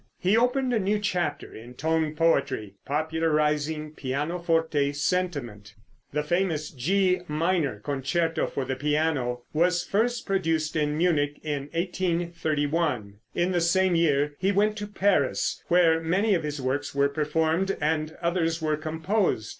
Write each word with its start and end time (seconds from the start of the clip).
He 0.17 0.35
opened 0.35 0.73
a 0.73 0.79
new 0.79 0.97
chapter 0.97 1.53
in 1.53 1.75
tone 1.75 2.15
poetry, 2.15 2.73
popularizing 2.87 3.91
pianoforte 3.91 4.93
sentiment. 4.93 5.75
The 6.11 6.23
famous 6.23 6.71
G 6.71 7.19
minor 7.27 7.77
concerto 7.81 8.47
for 8.47 8.65
the 8.65 8.75
piano 8.75 9.43
was 9.53 9.83
first 9.83 10.25
produced 10.25 10.75
in 10.75 10.97
Munich 10.97 11.39
in 11.43 11.69
1831. 11.73 13.17
In 13.35 13.51
the 13.51 13.61
same 13.61 13.93
year 13.93 14.33
he 14.39 14.51
went 14.51 14.75
to 14.77 14.87
Paris, 14.87 15.63
where 15.67 15.99
many 15.99 16.33
of 16.33 16.41
his 16.41 16.59
works 16.59 16.95
were 16.95 17.07
performed 17.07 17.77
and 17.79 18.17
others 18.23 18.59
were 18.59 18.77
composed. 18.77 19.49